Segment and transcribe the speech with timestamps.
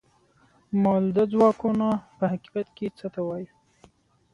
[0.81, 3.47] مؤلده ځواکونه په حقیقت کې څه ته وايي؟